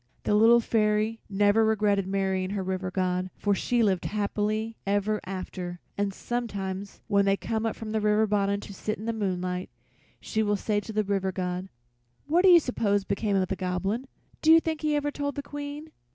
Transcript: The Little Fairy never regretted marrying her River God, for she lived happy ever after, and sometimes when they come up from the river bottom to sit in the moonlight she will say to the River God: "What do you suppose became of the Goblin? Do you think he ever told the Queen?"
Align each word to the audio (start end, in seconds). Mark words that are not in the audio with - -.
The 0.23 0.33
Little 0.33 0.59
Fairy 0.59 1.19
never 1.29 1.63
regretted 1.63 2.07
marrying 2.07 2.49
her 2.49 2.63
River 2.63 2.89
God, 2.89 3.29
for 3.37 3.53
she 3.53 3.83
lived 3.83 4.05
happy 4.05 4.75
ever 4.83 5.21
after, 5.27 5.79
and 5.95 6.11
sometimes 6.11 7.01
when 7.05 7.25
they 7.25 7.37
come 7.37 7.67
up 7.67 7.75
from 7.75 7.91
the 7.91 8.01
river 8.01 8.25
bottom 8.25 8.59
to 8.61 8.73
sit 8.73 8.97
in 8.97 9.05
the 9.05 9.13
moonlight 9.13 9.69
she 10.19 10.41
will 10.41 10.55
say 10.57 10.79
to 10.79 10.91
the 10.91 11.03
River 11.03 11.31
God: 11.31 11.69
"What 12.25 12.41
do 12.43 12.49
you 12.49 12.59
suppose 12.59 13.03
became 13.03 13.35
of 13.35 13.47
the 13.47 13.55
Goblin? 13.55 14.07
Do 14.41 14.51
you 14.51 14.59
think 14.59 14.81
he 14.81 14.95
ever 14.95 15.11
told 15.11 15.35
the 15.35 15.43
Queen?" 15.43 15.91